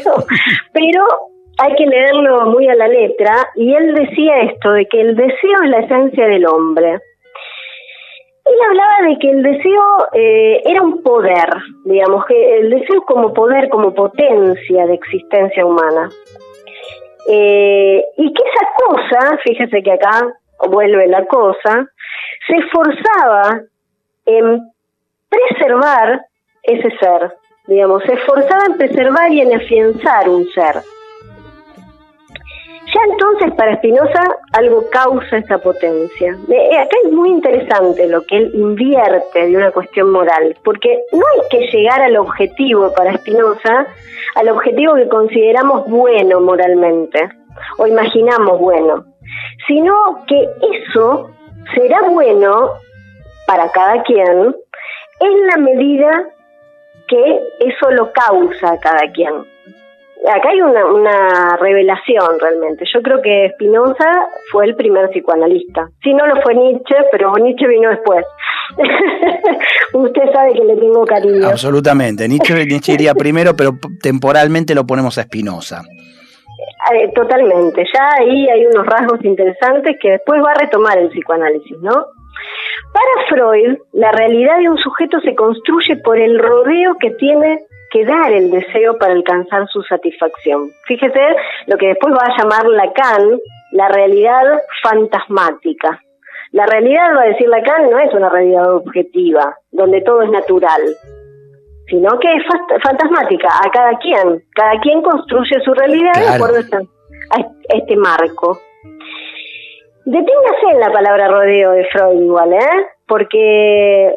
Pero 0.74 1.03
hay 1.60 1.75
que 1.75 1.86
leerlo 1.86 2.48
muy 2.48 2.67
a 2.67 2.75
la 2.75 2.88
letra 2.88 3.36
y 3.55 3.74
él 3.74 3.93
decía 3.93 4.41
esto, 4.41 4.72
de 4.72 4.86
que 4.88 5.00
el 5.00 5.15
deseo 5.15 5.63
es 5.63 5.69
la 5.69 5.79
esencia 5.79 6.27
del 6.27 6.45
hombre. 6.45 7.00
Él 8.53 8.60
hablaba 8.69 9.10
de 9.10 9.17
que 9.17 9.31
el 9.31 9.41
deseo 9.41 10.07
eh, 10.13 10.62
era 10.65 10.81
un 10.83 11.01
poder, 11.01 11.50
digamos, 11.86 12.25
que 12.25 12.57
el 12.60 12.69
deseo 12.69 13.01
como 13.03 13.33
poder, 13.33 13.67
como 13.69 13.93
potencia 13.95 14.86
de 14.86 14.93
existencia 14.93 15.65
humana. 15.65 16.10
Eh, 17.27 18.03
y 18.17 18.33
que 18.33 18.43
esa 18.43 18.67
cosa, 18.86 19.38
fíjese 19.43 19.81
que 19.81 19.91
acá 19.91 20.27
vuelve 20.69 21.07
la 21.07 21.25
cosa, 21.25 21.88
se 22.45 22.55
esforzaba 22.57 23.62
en 24.25 24.62
preservar 25.29 26.22
ese 26.62 26.89
ser, 26.98 27.33
digamos, 27.65 28.03
se 28.03 28.13
esforzaba 28.13 28.65
en 28.67 28.77
preservar 28.77 29.31
y 29.31 29.41
en 29.41 29.55
afianzar 29.55 30.29
un 30.29 30.45
ser. 30.51 30.75
Ya 32.93 33.01
entonces 33.12 33.51
para 33.55 33.75
Spinoza 33.77 34.21
algo 34.51 34.88
causa 34.91 35.38
esa 35.38 35.57
potencia. 35.57 36.38
Eh, 36.47 36.77
acá 36.77 36.95
es 37.05 37.12
muy 37.12 37.29
interesante 37.29 38.07
lo 38.07 38.21
que 38.23 38.38
él 38.38 38.51
invierte 38.53 39.47
de 39.47 39.57
una 39.57 39.71
cuestión 39.71 40.12
moral, 40.12 40.55
porque 40.63 41.03
no 41.12 41.23
hay 41.33 41.50
que 41.50 41.67
llegar 41.75 42.01
al 42.01 42.17
objetivo 42.17 42.93
para 42.93 43.17
Spinoza, 43.17 43.88
al 44.35 44.50
objetivo 44.50 44.93
que 44.95 45.07
consideramos 45.07 45.88
bueno 45.88 46.39
moralmente 46.39 47.29
o 47.79 47.88
imaginamos 47.88 48.59
bueno, 48.59 49.05
sino 49.67 50.23
que 50.27 50.47
eso 50.71 51.31
será 51.73 52.01
bueno 52.09 52.73
para 53.47 53.69
cada 53.71 54.03
quien 54.03 54.55
en 55.19 55.47
la 55.47 55.57
medida 55.57 56.29
que 57.07 57.39
eso 57.59 57.91
lo 57.91 58.12
causa 58.12 58.73
a 58.73 58.79
cada 58.79 59.12
quien 59.12 59.52
acá 60.30 60.50
hay 60.50 60.62
una, 60.62 60.86
una 60.86 61.58
revelación 61.58 62.39
realmente. 62.39 62.86
Yo 62.94 63.01
creo 63.01 63.22
que 63.22 63.51
Spinoza 63.53 64.10
fue 64.51 64.65
el 64.65 64.75
primer 64.75 65.10
psicoanalista. 65.10 65.89
Si 66.01 66.13
no 66.13 66.25
lo 66.27 66.42
fue 66.42 66.56
Nietzsche, 66.56 66.96
pero 67.12 67.34
Nietzsche 67.36 67.68
vino 67.68 67.89
después. 67.89 68.25
Usted 69.94 70.32
sabe 70.34 70.53
que 70.53 70.63
le 70.63 70.75
tengo 70.77 71.06
cariño. 71.06 71.48
Absolutamente. 71.48 72.27
Nietzsche, 72.27 72.53
Nietzsche 72.65 72.94
iría 72.94 73.13
primero, 73.13 73.56
pero 73.56 73.72
temporalmente 74.01 74.74
lo 74.74 74.86
ponemos 74.86 75.18
a 75.18 75.24
Spinoza. 75.24 75.82
Eh, 76.94 77.12
totalmente. 77.13 77.86
Ya 77.94 78.10
ahí 78.20 78.50
hay 78.50 78.65
unos 78.65 78.86
rasgos 78.86 79.24
interesantes 79.24 79.98
que 80.01 80.12
después 80.12 80.42
va 80.42 80.51
a 80.51 80.60
retomar 80.60 80.98
el 80.98 81.10
psicoanálisis, 81.10 81.77
¿no? 81.80 82.08
Para 82.94 83.27
Freud, 83.27 83.77
la 83.94 84.12
realidad 84.12 84.60
de 84.60 84.70
un 84.70 84.77
sujeto 84.77 85.20
se 85.22 85.34
construye 85.34 85.96
por 85.98 86.20
el 86.20 86.38
rodeo 86.38 86.96
que 87.00 87.12
tiene 87.12 87.60
que 87.93 88.03
dar 88.05 88.31
el 88.31 88.50
deseo 88.50 88.97
para 88.97 89.13
alcanzar 89.13 89.67
su 89.67 89.83
satisfacción. 89.83 90.71
Fíjese 90.88 91.21
lo 91.67 91.77
que 91.77 91.89
después 91.89 92.13
va 92.13 92.25
a 92.25 92.38
llamar 92.38 92.65
Lacan 92.65 93.39
la 93.71 93.88
realidad 93.89 94.43
fantasmática. 94.81 96.01
La 96.51 96.65
realidad, 96.65 97.15
va 97.15 97.21
a 97.21 97.27
decir 97.27 97.47
Lacan, 97.47 97.89
no 97.89 98.00
es 98.00 98.13
una 98.13 98.29
realidad 98.29 98.75
objetiva, 98.75 99.55
donde 99.71 100.01
todo 100.01 100.23
es 100.23 100.31
natural, 100.31 100.81
sino 101.88 102.19
que 102.19 102.33
es 102.35 102.43
fantasmática 102.83 103.50
a 103.63 103.69
cada 103.71 103.97
quien. 104.00 104.43
Cada 104.55 104.79
quien 104.81 105.01
construye 105.03 105.59
su 105.63 105.73
realidad 105.73 106.13
de 106.15 106.35
acuerdo 106.35 106.57
a 106.57 107.75
este 107.75 107.95
marco. 107.95 108.59
Deténgase 110.05 110.65
en 110.71 110.79
la 110.79 110.91
palabra 110.91 111.27
rodeo 111.27 111.71
de 111.71 111.85
Freud 111.85 112.21
igual, 112.21 112.53
¿eh? 112.53 112.88
Porque 113.13 114.12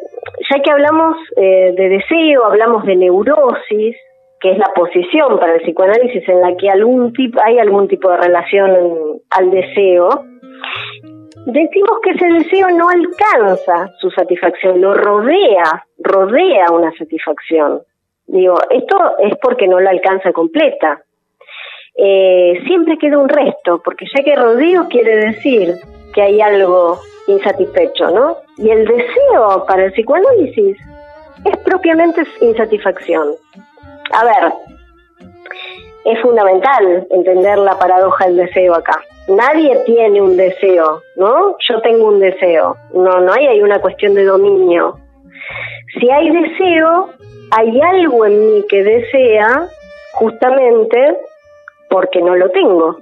ya 0.49 0.59
que 0.59 0.71
hablamos 0.71 1.17
eh, 1.35 1.71
de 1.77 1.87
deseo, 1.87 2.45
hablamos 2.45 2.83
de 2.83 2.95
neurosis, 2.95 3.95
que 4.39 4.53
es 4.53 4.57
la 4.57 4.73
posición 4.73 5.37
para 5.37 5.53
el 5.53 5.61
psicoanálisis 5.61 6.27
en 6.27 6.41
la 6.41 6.57
que 6.57 6.67
algún 6.67 7.13
tipo, 7.13 7.39
hay 7.43 7.59
algún 7.59 7.87
tipo 7.87 8.09
de 8.09 8.17
relación 8.17 9.21
al 9.29 9.51
deseo, 9.51 10.09
decimos 11.45 11.99
que 12.01 12.09
ese 12.09 12.25
deseo 12.25 12.71
no 12.71 12.89
alcanza 12.89 13.87
su 13.99 14.09
satisfacción, 14.09 14.81
lo 14.81 14.95
rodea, 14.95 15.85
rodea 15.99 16.71
una 16.71 16.91
satisfacción. 16.97 17.83
Digo, 18.25 18.57
esto 18.71 18.97
es 19.19 19.37
porque 19.39 19.67
no 19.67 19.79
la 19.79 19.91
alcanza 19.91 20.31
completa. 20.31 21.03
Eh, 21.95 22.63
siempre 22.65 22.97
queda 22.97 23.19
un 23.19 23.29
resto, 23.29 23.79
porque 23.85 24.07
ya 24.11 24.23
que 24.23 24.35
rodeo 24.35 24.87
quiere 24.89 25.17
decir 25.17 25.75
que 26.15 26.23
hay 26.23 26.41
algo 26.41 26.97
insatisfecho, 27.27 28.09
¿no? 28.09 28.37
Y 28.57 28.69
el 28.69 28.85
deseo 28.85 29.65
para 29.67 29.85
el 29.85 29.91
psicoanálisis 29.91 30.77
es 31.45 31.57
propiamente 31.57 32.23
insatisfacción. 32.41 33.35
A 34.11 34.25
ver, 34.25 34.53
es 36.05 36.19
fundamental 36.21 37.05
entender 37.09 37.57
la 37.57 37.77
paradoja 37.77 38.25
del 38.25 38.37
deseo 38.37 38.73
acá. 38.73 39.01
Nadie 39.27 39.77
tiene 39.85 40.21
un 40.21 40.37
deseo, 40.37 41.01
¿no? 41.17 41.57
Yo 41.69 41.81
tengo 41.81 42.07
un 42.07 42.19
deseo. 42.19 42.77
No, 42.93 43.19
no 43.19 43.33
hay, 43.33 43.47
hay 43.47 43.61
una 43.61 43.79
cuestión 43.79 44.13
de 44.13 44.23
dominio. 44.23 44.97
Si 45.99 46.09
hay 46.09 46.29
deseo, 46.29 47.09
hay 47.51 47.81
algo 47.81 48.25
en 48.25 48.39
mí 48.39 48.65
que 48.69 48.83
desea 48.83 49.67
justamente 50.13 51.17
porque 51.89 52.21
no 52.21 52.35
lo 52.35 52.49
tengo. 52.51 52.99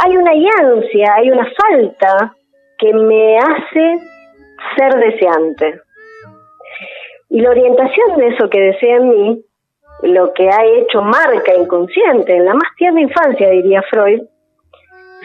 Hay 0.00 0.16
una 0.16 0.30
ansia, 0.30 1.14
hay 1.14 1.30
una 1.30 1.46
falta 1.56 2.34
que 2.78 2.92
me 2.92 3.38
hace 3.38 3.98
ser 4.76 4.94
deseante. 4.94 5.80
Y 7.30 7.40
la 7.40 7.50
orientación 7.50 8.16
de 8.16 8.28
eso 8.28 8.48
que 8.48 8.60
desea 8.60 8.96
en 8.96 9.08
mí, 9.08 9.44
lo 10.02 10.32
que 10.32 10.48
ha 10.48 10.64
hecho 10.64 11.02
marca 11.02 11.54
inconsciente 11.54 12.36
en 12.36 12.44
la 12.44 12.54
más 12.54 12.68
tierna 12.76 13.00
infancia, 13.00 13.50
diría 13.50 13.82
Freud, 13.90 14.22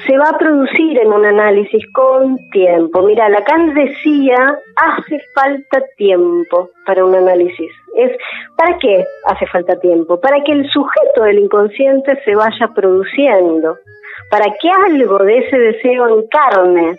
se 0.05 0.17
va 0.17 0.29
a 0.29 0.38
producir 0.38 0.97
en 1.00 1.13
un 1.13 1.25
análisis 1.25 1.85
con 1.93 2.38
tiempo. 2.50 3.03
Mira, 3.03 3.29
Lacan 3.29 3.73
decía, 3.73 4.57
hace 4.75 5.19
falta 5.35 5.81
tiempo 5.97 6.69
para 6.85 7.05
un 7.05 7.15
análisis. 7.15 7.71
Es, 7.95 8.12
¿Para 8.57 8.77
qué 8.79 9.05
hace 9.25 9.45
falta 9.47 9.79
tiempo? 9.79 10.19
Para 10.19 10.43
que 10.43 10.51
el 10.51 10.67
sujeto 10.69 11.23
del 11.23 11.39
inconsciente 11.39 12.19
se 12.25 12.35
vaya 12.35 12.67
produciendo, 12.75 13.77
para 14.29 14.45
que 14.59 14.69
algo 14.88 15.19
de 15.19 15.38
ese 15.38 15.57
deseo 15.57 16.19
encarne 16.19 16.97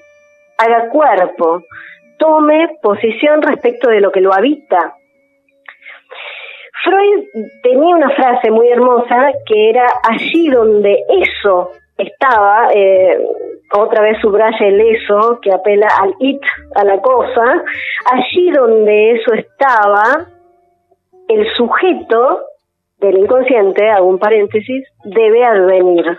haga 0.59 0.89
cuerpo, 0.89 1.63
tome 2.19 2.79
posición 2.81 3.43
respecto 3.43 3.91
de 3.91 4.01
lo 4.01 4.13
que 4.13 4.21
lo 4.21 4.33
habita. 4.33 4.95
Freud 6.85 7.25
tenía 7.63 7.97
una 7.97 8.11
frase 8.11 8.51
muy 8.51 8.69
hermosa 8.69 9.33
que 9.47 9.71
era 9.71 9.87
allí 10.05 10.49
donde 10.49 11.03
eso 11.09 11.71
estaba, 11.97 12.69
eh, 12.73 13.19
otra 13.73 14.03
vez 14.03 14.19
subraya 14.21 14.67
el 14.67 14.81
eso, 14.81 15.39
que 15.41 15.53
apela 15.53 15.89
al 16.01 16.15
it, 16.19 16.43
a 16.75 16.85
la 16.85 17.01
cosa, 17.01 17.65
allí 18.13 18.51
donde 18.51 19.13
eso 19.13 19.33
estaba, 19.35 20.27
el 21.29 21.47
sujeto 21.57 22.41
del 22.99 23.19
inconsciente, 23.19 23.91
hago 23.91 24.07
un 24.07 24.19
paréntesis, 24.19 24.87
debe 25.05 25.45
advenir. 25.45 26.19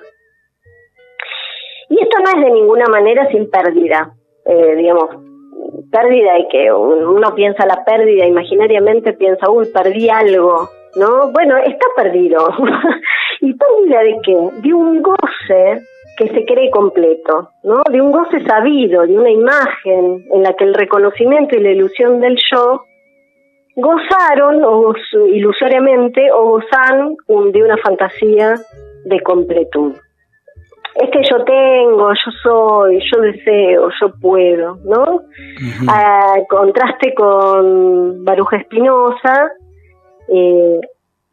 Y 1.89 2.01
esto 2.01 2.17
no 2.20 2.29
es 2.39 2.46
de 2.46 2.51
ninguna 2.51 2.86
manera 2.88 3.27
sin 3.29 3.50
pérdida 3.50 4.12
eh, 4.46 4.75
digamos, 4.75 5.10
pérdida 5.91 6.38
y 6.39 6.48
que 6.50 6.72
uno 6.72 7.34
piensa 7.34 7.65
la 7.65 7.84
pérdida, 7.84 8.25
imaginariamente 8.25 9.13
piensa, 9.13 9.50
uy, 9.50 9.67
perdí 9.74 10.10
algo, 10.10 10.70
¿no? 10.96 11.32
Bueno, 11.32 11.58
está 11.58 11.86
perdido. 11.96 12.48
¿Y 13.46 13.54
pérdida 13.54 14.00
de 14.02 14.18
qué? 14.24 14.38
De 14.64 14.74
un 14.74 15.04
goce 15.04 15.82
que 16.18 16.28
se 16.30 16.46
cree 16.46 16.72
completo, 16.72 17.50
¿no? 17.64 17.84
De 17.92 18.02
un 18.02 18.12
goce 18.12 18.44
sabido, 18.44 19.06
de 19.06 19.18
una 19.18 19.30
imagen 19.30 20.25
en 20.34 20.44
la 20.44 20.54
que 20.54 20.64
el 20.64 20.74
reconocimiento 20.74 21.56
y 21.56 21.62
la 21.62 21.72
ilusión 21.72 22.20
del 22.22 22.38
yo 22.52 22.82
gozaron 23.75 24.64
o 24.64 24.94
ilusoriamente 25.32 26.32
o 26.32 26.52
gozan 26.52 27.16
de 27.52 27.64
una 27.64 27.78
fantasía 27.78 28.56
de 29.04 29.20
completud 29.22 29.94
es 30.96 31.10
que 31.12 31.22
yo 31.30 31.44
tengo, 31.44 32.10
yo 32.14 32.32
soy, 32.42 33.00
yo 33.12 33.22
deseo, 33.22 33.90
yo 34.00 34.14
puedo, 34.22 34.78
¿no? 34.86 35.24
A 35.90 36.36
contraste 36.48 37.14
con 37.14 38.24
Baruja 38.24 38.58
Espinosa, 38.58 39.52
eh, 40.30 40.80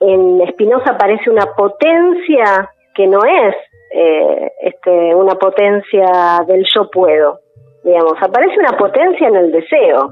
en 0.02 0.40
Espinosa 0.42 0.92
aparece 0.92 1.30
una 1.30 1.46
potencia 1.56 2.70
que 2.94 3.06
no 3.06 3.20
es 3.24 3.54
eh, 3.94 4.52
este, 4.62 5.14
una 5.14 5.34
potencia 5.36 6.42
del 6.46 6.64
yo 6.74 6.90
puedo, 6.90 7.40
digamos, 7.84 8.14
aparece 8.20 8.58
una 8.58 8.76
potencia 8.76 9.28
en 9.28 9.36
el 9.36 9.52
deseo. 9.52 10.10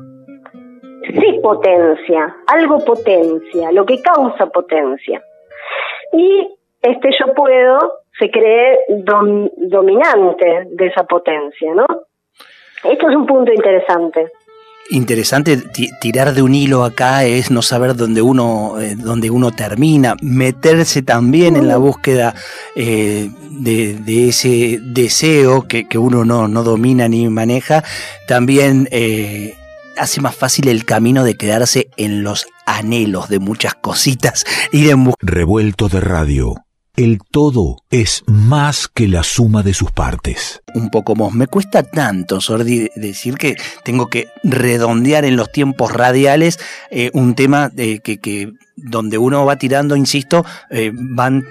sí 1.02 1.40
potencia, 1.42 2.36
algo 2.46 2.78
potencia, 2.84 3.72
lo 3.72 3.84
que 3.84 4.00
causa 4.02 4.46
potencia. 4.46 5.22
Y 6.12 6.48
este 6.82 7.10
yo 7.18 7.34
puedo 7.34 8.00
se 8.18 8.30
cree 8.30 8.80
dominante 8.88 10.66
de 10.70 10.86
esa 10.86 11.04
potencia, 11.04 11.74
¿no? 11.74 11.86
Esto 12.84 13.08
es 13.08 13.16
un 13.16 13.26
punto 13.26 13.52
interesante. 13.52 14.30
Interesante 14.90 15.56
tirar 16.00 16.34
de 16.34 16.42
un 16.42 16.54
hilo 16.54 16.84
acá 16.84 17.24
es 17.24 17.52
no 17.52 17.62
saber 17.62 17.94
dónde 17.94 18.22
uno, 18.22 18.80
eh, 18.80 18.96
dónde 18.96 19.30
uno 19.30 19.52
termina, 19.52 20.16
meterse 20.20 21.02
también 21.02 21.54
en 21.54 21.68
la 21.68 21.76
búsqueda 21.76 22.34
eh, 22.74 23.30
de, 23.50 24.28
ese 24.28 24.80
deseo 24.82 25.68
que, 25.68 25.86
uno 25.96 26.24
no, 26.24 26.48
no, 26.48 26.64
domina 26.64 27.06
ni 27.08 27.28
maneja, 27.28 27.84
también 28.26 28.88
eh, 28.90 29.54
hace 29.96 30.20
más 30.20 30.34
fácil 30.34 30.66
el 30.66 30.84
camino 30.84 31.22
de 31.22 31.36
quedarse 31.36 31.88
en 31.96 32.24
los 32.24 32.46
anhelos 32.66 33.28
de 33.28 33.38
muchas 33.38 33.74
cositas 33.74 34.44
y 34.72 34.84
de... 34.84 35.14
Revuelto 35.20 35.88
de 35.88 36.00
radio 36.00 36.56
el 37.04 37.18
todo 37.30 37.78
es 37.90 38.22
más 38.26 38.86
que 38.86 39.08
la 39.08 39.22
suma 39.22 39.62
de 39.62 39.72
sus 39.72 39.90
partes. 39.90 40.62
Un 40.74 40.90
poco 40.90 41.14
más. 41.16 41.32
Me 41.32 41.46
cuesta 41.46 41.82
tanto, 41.82 42.40
Sordi, 42.40 42.90
decir 42.94 43.36
que 43.36 43.56
tengo 43.84 44.08
que 44.08 44.28
redondear 44.44 45.24
en 45.24 45.36
los 45.36 45.50
tiempos 45.50 45.92
radiales 45.92 46.58
eh, 46.90 47.10
un 47.14 47.34
tema 47.34 47.70
eh, 47.76 48.00
que, 48.00 48.52
donde 48.76 49.18
uno 49.18 49.46
va 49.46 49.56
tirando, 49.56 49.96
insisto, 49.96 50.44
eh, 50.70 50.92
van 50.94 51.44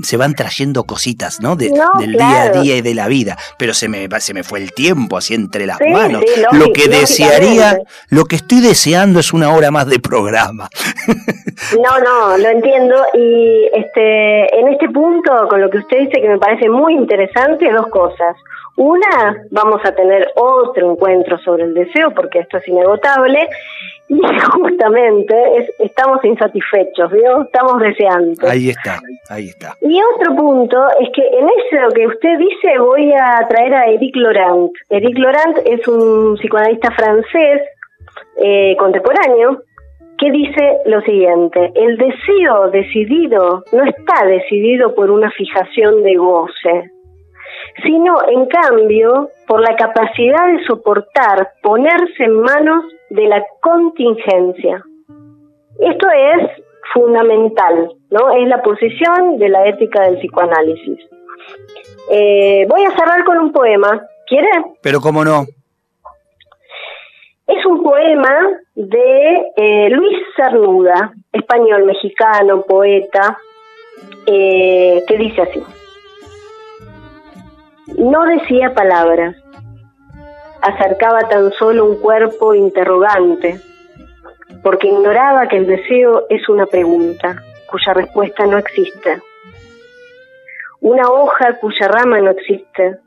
se 0.00 0.16
van 0.16 0.34
trayendo 0.34 0.84
cositas, 0.84 1.40
¿no? 1.40 1.56
del 1.56 1.72
día 1.72 2.42
a 2.42 2.48
día 2.50 2.76
y 2.76 2.80
de 2.80 2.94
la 2.94 3.08
vida, 3.08 3.36
pero 3.58 3.74
se 3.74 3.88
me, 3.88 4.08
se 4.20 4.34
me 4.34 4.42
fue 4.42 4.60
el 4.60 4.72
tiempo 4.72 5.16
así 5.16 5.34
entre 5.34 5.66
las 5.66 5.78
manos. 5.80 6.22
lo 6.52 6.72
que 6.72 6.88
desearía, 6.88 7.78
lo 8.08 8.24
que 8.24 8.36
estoy 8.36 8.60
deseando 8.60 9.20
es 9.20 9.32
una 9.32 9.54
hora 9.54 9.70
más 9.70 9.86
de 9.86 9.98
programa. 9.98 10.68
No, 11.72 11.98
no, 12.00 12.36
lo 12.38 12.48
entiendo 12.48 12.96
y 13.14 13.68
este, 13.72 14.58
en 14.58 14.68
este 14.68 14.88
punto, 14.88 15.48
con 15.48 15.60
lo 15.60 15.70
que 15.70 15.78
usted 15.78 15.98
dice 16.00 16.20
que 16.20 16.28
me 16.28 16.38
parece 16.38 16.68
muy 16.68 16.94
interesante, 16.94 17.70
dos 17.70 17.86
cosas. 17.88 18.36
Una, 18.76 19.44
vamos 19.50 19.80
a 19.84 19.94
tener 19.94 20.28
otro 20.34 20.92
encuentro 20.92 21.38
sobre 21.38 21.64
el 21.64 21.74
deseo, 21.74 22.12
porque 22.14 22.40
esto 22.40 22.58
es 22.58 22.68
inagotable, 22.68 23.48
y 24.08 24.20
justamente 24.52 25.34
estamos 25.78 26.24
insatisfechos, 26.24 27.10
¿vio? 27.10 27.42
Estamos 27.42 27.80
deseando. 27.80 28.48
Ahí 28.48 28.70
está, 28.70 29.00
ahí 29.30 29.48
está. 29.48 29.74
Y 29.80 29.98
otro 30.14 30.36
punto 30.36 30.78
es 31.00 31.08
que 31.14 31.22
en 31.26 31.46
eso 31.48 31.94
que 31.94 32.06
usted 32.06 32.38
dice 32.38 32.78
voy 32.78 33.12
a 33.12 33.46
traer 33.48 33.74
a 33.74 33.86
Eric 33.86 34.16
Laurent. 34.16 34.72
Eric 34.90 35.18
Laurent 35.18 35.58
es 35.64 35.86
un 35.88 36.36
psicoanalista 36.36 36.90
francés 36.92 37.62
eh, 38.36 38.76
contemporáneo 38.78 39.62
que 40.22 40.30
dice 40.30 40.78
lo 40.86 41.00
siguiente, 41.00 41.72
el 41.74 41.96
deseo 41.96 42.70
decidido 42.70 43.64
no 43.72 43.84
está 43.84 44.24
decidido 44.24 44.94
por 44.94 45.10
una 45.10 45.30
fijación 45.32 46.04
de 46.04 46.14
goce, 46.14 46.92
sino 47.82 48.16
en 48.28 48.46
cambio 48.46 49.30
por 49.48 49.60
la 49.60 49.74
capacidad 49.74 50.46
de 50.46 50.64
soportar, 50.64 51.48
ponerse 51.60 52.22
en 52.22 52.40
manos 52.40 52.84
de 53.12 53.26
la 53.28 53.44
contingencia. 53.60 54.82
Esto 55.78 56.06
es 56.10 56.50
fundamental, 56.94 57.92
¿no? 58.10 58.30
Es 58.32 58.48
la 58.48 58.62
posición 58.62 59.38
de 59.38 59.48
la 59.50 59.66
ética 59.68 60.02
del 60.02 60.18
psicoanálisis. 60.18 60.98
Eh, 62.10 62.66
voy 62.68 62.84
a 62.84 62.96
cerrar 62.96 63.22
con 63.24 63.38
un 63.38 63.52
poema. 63.52 64.06
¿Quiere? 64.26 64.48
Pero 64.82 65.00
cómo 65.00 65.24
no. 65.24 65.44
Es 67.46 67.66
un 67.66 67.82
poema 67.82 68.34
de 68.74 69.42
eh, 69.56 69.90
Luis 69.90 70.16
Cernuda, 70.34 71.12
español, 71.32 71.84
mexicano, 71.84 72.62
poeta, 72.62 73.36
eh, 74.26 75.02
que 75.06 75.18
dice 75.18 75.42
así. 75.42 75.62
No 77.98 78.24
decía 78.24 78.72
palabras, 78.72 79.36
acercaba 80.62 81.28
tan 81.28 81.52
solo 81.52 81.84
un 81.84 82.00
cuerpo 82.00 82.54
interrogante, 82.54 83.60
porque 84.62 84.88
ignoraba 84.88 85.48
que 85.48 85.56
el 85.56 85.66
deseo 85.66 86.26
es 86.30 86.48
una 86.48 86.66
pregunta 86.66 87.42
cuya 87.66 87.94
respuesta 87.94 88.46
no 88.46 88.58
existe. 88.58 89.20
Una 90.80 91.10
hoja 91.10 91.58
cuya 91.58 91.88
rama 91.88 92.20
no 92.20 92.30
existe, 92.30 92.98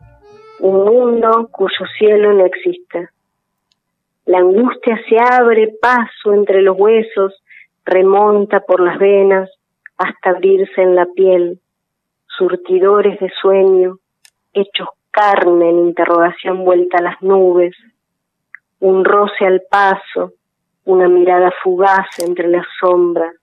un 0.60 0.86
mundo 0.86 1.50
cuyo 1.52 1.86
cielo 1.98 2.34
no 2.34 2.46
existe. 2.46 3.10
La 4.26 4.40
angustia 4.40 5.00
se 5.08 5.18
abre 5.20 5.74
paso 5.80 6.34
entre 6.34 6.62
los 6.62 6.78
huesos, 6.78 7.42
remonta 7.86 8.62
por 8.62 8.82
las 8.82 8.98
venas 8.98 9.50
hasta 9.98 10.32
abrirse 10.32 10.82
en 10.82 10.96
la 10.96 11.06
piel, 11.06 11.60
surtidores 12.38 13.20
de 13.20 13.32
sueño, 13.42 14.00
hechos 14.54 14.90
carne 15.16 15.70
en 15.70 15.80
interrogación 15.80 16.66
vuelta 16.66 16.98
a 16.98 17.02
las 17.02 17.22
nubes, 17.22 17.74
un 18.82 19.06
roce 19.06 19.46
al 19.46 19.62
paso, 19.72 20.34
una 20.84 21.08
mirada 21.08 21.54
fugaz 21.64 22.08
entre 22.20 22.50
las 22.50 22.66
sombras, 22.82 23.34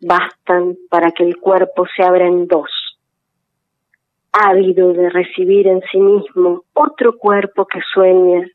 bastan 0.00 0.76
para 0.88 1.10
que 1.10 1.24
el 1.24 1.38
cuerpo 1.38 1.84
se 1.96 2.04
abra 2.04 2.26
en 2.28 2.46
dos, 2.46 2.70
ávido 4.32 4.92
de 4.92 5.10
recibir 5.10 5.66
en 5.66 5.82
sí 5.90 5.98
mismo 5.98 6.62
otro 6.74 7.18
cuerpo 7.18 7.66
que 7.66 7.80
sueña, 7.92 8.46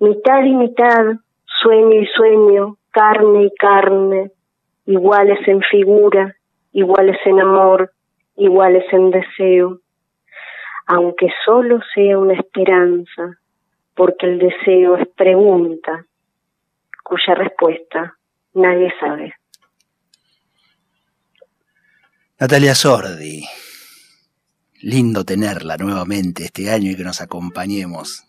mitad 0.00 0.42
y 0.42 0.52
mitad, 0.52 1.04
sueño 1.62 2.00
y 2.00 2.06
sueño, 2.06 2.76
carne 2.90 3.44
y 3.44 3.54
carne, 3.54 4.32
iguales 4.84 5.38
en 5.46 5.60
figura, 5.60 6.34
iguales 6.72 7.18
en 7.24 7.40
amor, 7.40 7.92
iguales 8.34 8.84
en 8.92 9.10
deseo 9.10 9.80
aunque 10.86 11.28
solo 11.44 11.80
sea 11.94 12.18
una 12.18 12.34
esperanza, 12.34 13.38
porque 13.94 14.26
el 14.26 14.38
deseo 14.38 14.96
es 14.96 15.08
pregunta, 15.08 16.06
cuya 17.02 17.34
respuesta 17.34 18.16
nadie 18.54 18.92
sabe. 19.00 19.34
Natalia 22.38 22.74
Sordi, 22.74 23.44
lindo 24.82 25.24
tenerla 25.24 25.76
nuevamente 25.76 26.44
este 26.44 26.70
año 26.70 26.90
y 26.90 26.96
que 26.96 27.04
nos 27.04 27.20
acompañemos. 27.20 28.24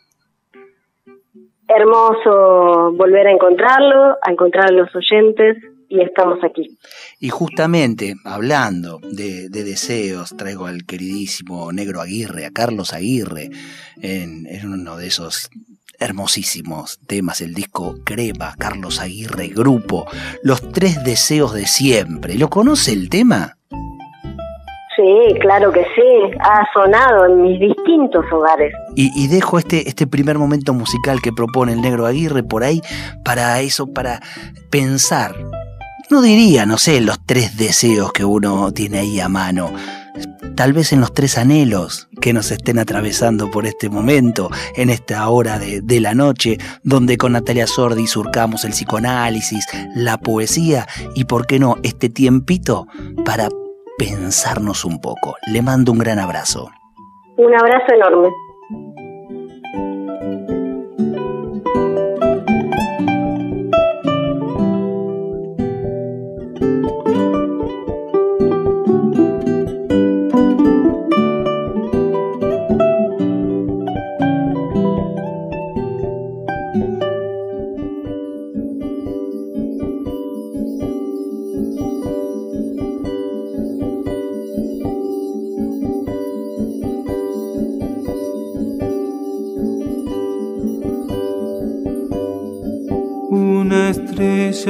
Hermoso 1.67 2.93
volver 2.93 3.27
a 3.27 3.31
encontrarlo, 3.31 4.17
a 4.21 4.31
encontrar 4.31 4.67
a 4.69 4.71
los 4.71 4.89
oyentes 4.95 5.57
y 5.89 6.01
estamos 6.01 6.39
aquí. 6.43 6.77
Y 7.19 7.29
justamente 7.29 8.15
hablando 8.25 8.99
de, 9.01 9.49
deseos, 9.49 10.35
traigo 10.37 10.67
al 10.67 10.85
queridísimo 10.85 11.71
Negro 11.71 12.01
Aguirre, 12.01 12.45
a 12.45 12.51
Carlos 12.51 12.93
Aguirre, 12.93 13.49
en, 14.01 14.47
uno 14.65 14.97
de 14.97 15.07
esos 15.07 15.49
hermosísimos 15.99 16.99
temas, 17.07 17.41
el 17.41 17.53
disco 17.53 17.95
Crema, 18.03 18.53
Carlos 18.57 18.99
Aguirre 18.99 19.47
Grupo, 19.47 20.05
Los 20.43 20.71
Tres 20.71 21.03
Deseos 21.03 21.53
de 21.53 21.65
Siempre. 21.65 22.35
¿Lo 22.35 22.49
conoce 22.49 22.93
el 22.93 23.09
tema? 23.09 23.57
Sí, 24.95 25.39
claro 25.41 25.71
que 25.71 25.83
sí, 25.83 26.37
ha 26.39 26.65
sonado 26.73 27.25
en 27.25 27.41
mis 27.43 27.59
distintos 27.59 28.25
hogares. 28.31 28.73
Y, 28.95 29.11
y, 29.15 29.27
dejo 29.27 29.59
este, 29.59 29.87
este 29.87 30.07
primer 30.07 30.39
momento 30.39 30.73
musical 30.73 31.21
que 31.21 31.31
propone 31.31 31.73
el 31.73 31.81
negro 31.81 32.07
Aguirre 32.07 32.41
por 32.41 32.63
ahí 32.63 32.81
para 33.23 33.61
eso, 33.61 33.93
para 33.93 34.21
pensar 34.71 35.35
no 36.09 36.21
diría, 36.21 36.65
no 36.65 36.77
sé, 36.77 37.01
los 37.01 37.19
tres 37.25 37.57
deseos 37.57 38.11
que 38.13 38.25
uno 38.25 38.71
tiene 38.71 38.99
ahí 38.99 39.19
a 39.19 39.29
mano. 39.29 39.71
Tal 40.55 40.73
vez 40.73 40.91
en 40.93 41.01
los 41.01 41.13
tres 41.13 41.37
anhelos 41.37 42.09
que 42.21 42.33
nos 42.33 42.51
estén 42.51 42.79
atravesando 42.79 43.51
por 43.51 43.65
este 43.65 43.89
momento, 43.89 44.49
en 44.75 44.89
esta 44.89 45.27
hora 45.29 45.59
de, 45.59 45.81
de 45.81 45.99
la 45.99 46.15
noche, 46.15 46.57
donde 46.83 47.17
con 47.17 47.33
Natalia 47.33 47.67
Sordi 47.67 48.07
surcamos 48.07 48.63
el 48.63 48.71
psicoanálisis, 48.71 49.65
la 49.95 50.17
poesía 50.17 50.87
y, 51.13 51.25
por 51.25 51.45
qué 51.45 51.59
no, 51.59 51.75
este 51.83 52.09
tiempito 52.09 52.87
para 53.23 53.49
pensarnos 53.97 54.85
un 54.85 54.99
poco. 54.99 55.35
Le 55.51 55.61
mando 55.61 55.91
un 55.91 55.99
gran 55.99 56.19
abrazo. 56.19 56.69
Un 57.37 57.53
abrazo 57.53 57.93
enorme. 57.93 58.29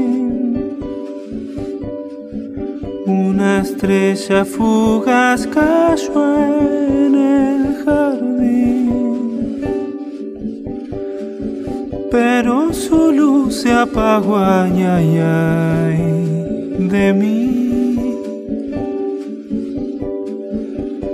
Una 3.06 3.60
estrella 3.60 4.44
fugaz 4.44 5.46
cayó 5.46 6.36
en 6.38 7.14
el 7.14 7.84
jardín. 7.84 9.60
Pero 12.10 12.72
su 12.72 13.12
luz 13.12 13.62
se 13.62 13.72
apagó, 13.72 14.38
ay, 14.38 14.82
ay, 14.82 15.18
ay, 15.18 15.98
de 16.88 17.12
mí. 17.12 17.58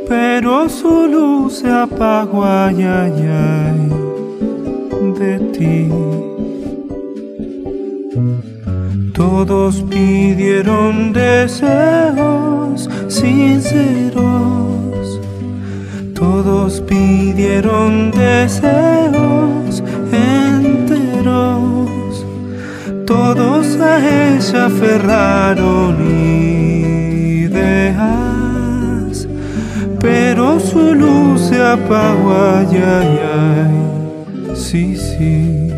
pero 0.07 0.69
su 0.69 1.07
luz 1.09 1.55
se 1.61 1.71
apagó, 1.71 2.45
ay, 2.45 2.83
ay, 2.83 3.29
ay, 3.29 3.84
de 5.19 5.39
ti. 5.55 5.89
Todos 9.13 9.83
pidieron 9.91 11.13
deseos 11.13 12.89
sinceros, 13.09 14.23
todos 16.15 16.81
pidieron 16.83 18.11
deseos 18.11 19.83
enteros, 20.13 21.89
todos 23.07 23.81
a 23.81 23.99
ella 23.99 24.67
aferraron 24.67 25.97
ideas 26.11 26.75
pero 30.05 30.61
su 30.61 30.95
luz 30.95 31.41
se 31.49 31.63
apagó, 31.63 32.33
ay, 32.33 32.77
ay, 32.77 34.04
sí, 34.75 34.97
sí. 34.97 35.71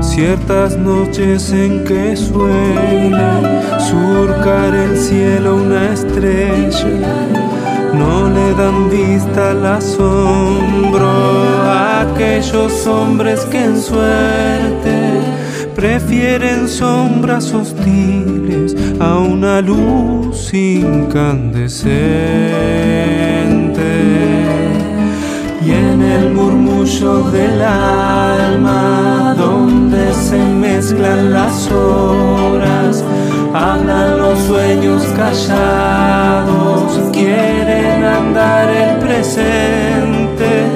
Ciertas 0.00 0.76
noches 0.76 1.52
en 1.52 1.84
que 1.84 2.16
suele 2.16 3.10
surcar 3.90 4.74
el 4.74 4.96
cielo 4.96 5.56
una 5.56 5.92
estrella, 5.92 7.16
no 7.94 8.28
le 8.28 8.54
dan 8.54 8.88
vista 8.90 9.50
al 9.50 9.66
asombro 9.66 11.10
a 11.64 12.02
aquellos 12.02 12.86
hombres 12.86 13.44
que 13.46 13.64
en 13.64 13.80
suerte 13.80 15.20
prefieren 15.74 16.68
sombras 16.68 17.52
hostiles 17.52 18.76
a 19.00 19.18
una 19.18 19.60
luz 19.60 20.54
incandescente. 20.54 22.97
Murmullo 27.00 27.30
del 27.30 27.62
alma, 27.62 29.34
donde 29.36 30.12
se 30.14 30.38
mezclan 30.38 31.32
las 31.32 31.70
horas, 31.70 33.04
hablan 33.54 34.18
los 34.18 34.38
sueños 34.40 35.02
callados, 35.16 36.92
quieren 37.12 38.04
andar 38.04 38.68
el 38.70 38.98
presente 38.98 40.66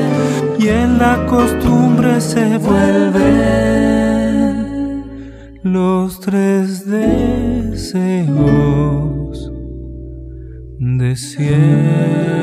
y 0.58 0.68
en 0.68 0.98
la 0.98 1.26
costumbre 1.26 2.20
se 2.20 2.58
vuelve 2.58 3.72
los 5.62 6.20
tres 6.20 6.86
deseos 6.86 8.22
de 10.78 11.16
siempre. 11.16 12.42